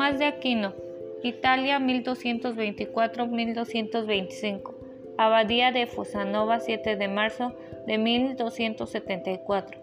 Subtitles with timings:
[0.00, 0.72] Tomás de Aquino,
[1.22, 4.74] Italia 1224-1225.
[5.18, 7.54] Abadía de Fosanova 7 de marzo
[7.86, 9.78] de 1274.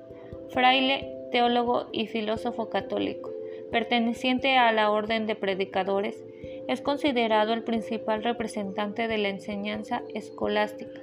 [0.49, 3.31] Fraile, teólogo y filósofo católico,
[3.71, 6.25] perteneciente a la Orden de Predicadores,
[6.67, 10.99] es considerado el principal representante de la enseñanza escolástica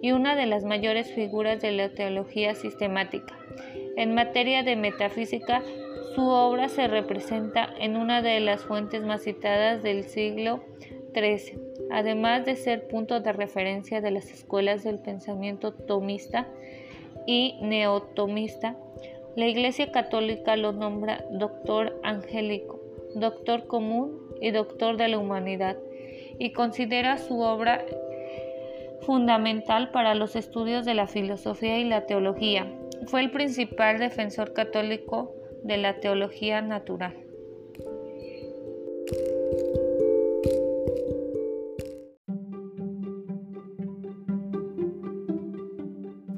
[0.00, 3.36] y una de las mayores figuras de la teología sistemática.
[3.96, 5.64] En materia de metafísica,
[6.14, 10.60] su obra se representa en una de las fuentes más citadas del siglo
[11.12, 11.58] XIII,
[11.90, 16.46] además de ser punto de referencia de las escuelas del pensamiento tomista
[17.26, 18.76] y neotomista.
[19.34, 22.80] La Iglesia Católica lo nombra doctor angélico,
[23.16, 25.76] doctor común y doctor de la humanidad,
[26.38, 27.84] y considera su obra
[29.00, 32.72] fundamental para los estudios de la filosofía y la teología.
[33.06, 37.23] Fue el principal defensor católico de la teología natural.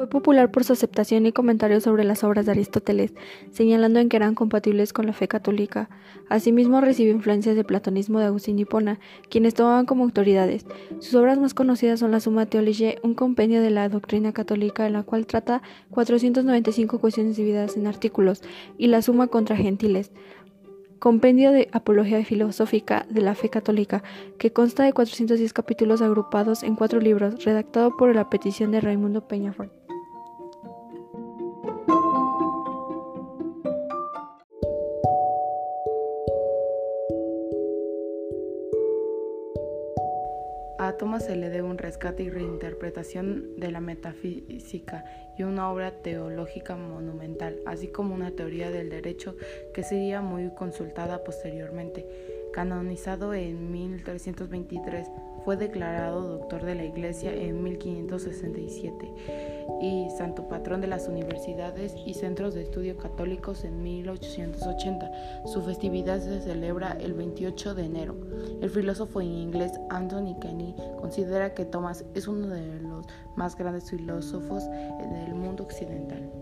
[0.07, 3.13] Fue popular por su aceptación y comentarios sobre las obras de Aristóteles,
[3.51, 5.89] señalando en que eran compatibles con la fe católica.
[6.29, 10.65] Asimismo, recibió influencias del platonismo de Agustín Hipona, quienes tomaban como autoridades.
[11.01, 14.93] Sus obras más conocidas son la Summa Theologiae, un compendio de la doctrina católica en
[14.93, 18.43] la cual trata 495 cuestiones divididas en artículos,
[18.79, 20.13] y la Summa contra Gentiles,
[21.01, 24.05] Compendio de Apología Filosófica de la Fe Católica,
[24.39, 29.27] que consta de 410 capítulos agrupados en cuatro libros, redactado por la petición de Raimundo
[29.27, 29.86] Peñafort.
[40.79, 45.05] A Thomas se le debe un rescate y reinterpretación de la metafísica
[45.39, 49.37] y una obra teológica monumental, así como una teoría del derecho
[49.73, 52.05] que sería muy consultada posteriormente.
[52.57, 55.11] Canonizado en 1323,
[55.45, 59.13] fue declarado doctor de la Iglesia en 1567
[59.83, 65.45] y santo patrón de las universidades y centros de estudio católicos en 1880.
[65.45, 68.17] Su festividad se celebra el 28 de enero.
[68.63, 73.05] El filósofo inglés Anthony Kenny considera que Thomas es uno de los
[73.37, 76.33] más grandes filósofos del mundo occidental.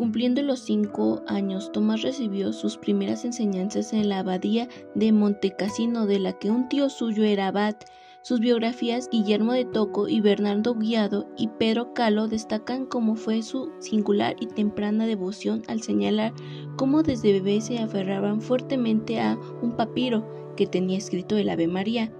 [0.00, 6.18] Cumpliendo los cinco años, Tomás recibió sus primeras enseñanzas en la abadía de Montecassino, de
[6.18, 7.76] la que un tío suyo era abad.
[8.22, 13.72] Sus biografías, Guillermo de Toco y Bernardo Guiado y Pedro Calo, destacan cómo fue su
[13.78, 16.32] singular y temprana devoción al señalar
[16.76, 22.10] cómo desde bebé se aferraban fuertemente a un papiro que tenía escrito el Ave María.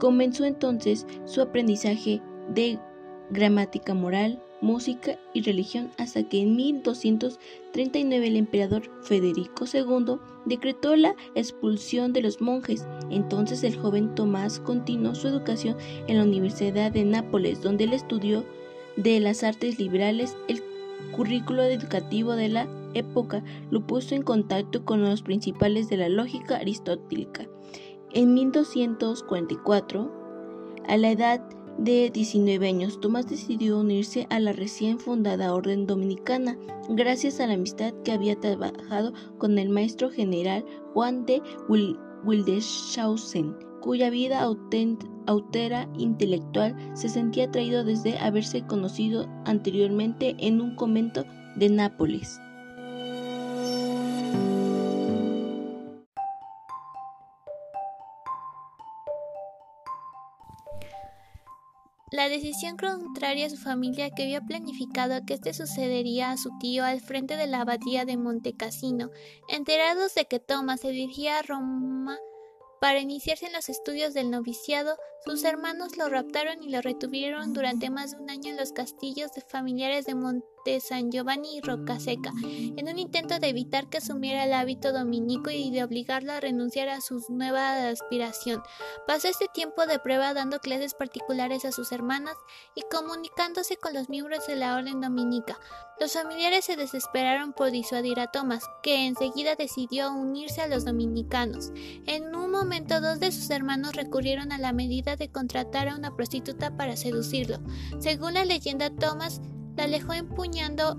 [0.00, 2.20] Comenzó entonces su aprendizaje
[2.52, 2.80] de
[3.30, 10.16] gramática moral, música y religión hasta que en 1239 el emperador Federico II
[10.46, 12.86] decretó la expulsión de los monjes.
[13.10, 15.76] Entonces el joven Tomás continuó su educación
[16.06, 18.44] en la Universidad de Nápoles, donde él estudió
[18.96, 20.36] de las artes liberales.
[20.48, 20.62] El
[21.12, 26.56] currículo educativo de la época lo puso en contacto con los principales de la lógica
[26.56, 27.46] aristotélica.
[28.12, 30.20] En 1244,
[30.88, 36.58] a la edad de 19 años, Tomás decidió unirse a la recién fundada Orden Dominicana,
[36.90, 41.40] gracias a la amistad que había trabajado con el maestro general Juan de
[42.24, 44.42] Wildeshausen, cuya vida
[45.26, 51.24] autera intelectual se sentía atraído desde haberse conocido anteriormente en un convento
[51.56, 52.38] de Nápoles.
[62.10, 66.84] La decisión contraria a su familia que había planificado que este sucedería a su tío
[66.84, 69.10] al frente de la abadía de Montecassino,
[69.48, 72.18] enterados de que Thomas se dirigía a Roma
[72.80, 74.96] para iniciarse en los estudios del noviciado,
[75.26, 79.32] sus hermanos lo raptaron y lo retuvieron durante más de un año en los castillos
[79.34, 80.14] de familiares de
[80.60, 85.50] Monte San Giovanni y Rocaseca, en un intento de evitar que asumiera el hábito dominico
[85.50, 88.62] y de obligarlo a renunciar a su nueva aspiración.
[89.06, 92.36] Pasó este tiempo de prueba dando clases particulares a sus hermanas
[92.74, 95.58] y comunicándose con los miembros de la orden dominica.
[95.98, 101.72] Los familiares se desesperaron por disuadir a Tomás, que enseguida decidió unirse a los dominicanos.
[102.06, 106.14] En un momento dos de sus hermanos recurrieron a la medida de contratar a una
[106.14, 107.60] prostituta para seducirlo.
[107.98, 109.40] Según la leyenda, Thomas
[109.76, 110.98] la alejó empuñando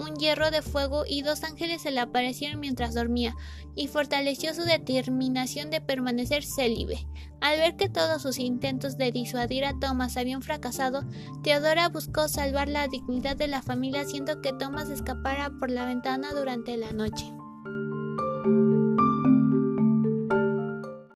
[0.00, 3.36] un hierro de fuego y dos ángeles se le aparecieron mientras dormía,
[3.74, 7.06] y fortaleció su determinación de permanecer célibe.
[7.40, 11.04] Al ver que todos sus intentos de disuadir a Thomas habían fracasado,
[11.42, 16.32] Teodora buscó salvar la dignidad de la familia haciendo que Thomas escapara por la ventana
[16.34, 17.32] durante la noche.